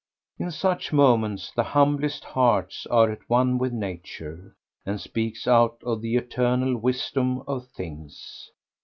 [0.39, 6.01] In such moments the humblest hearts are at one with nature, and speaks out of
[6.01, 8.49] the eternal wisdom of things.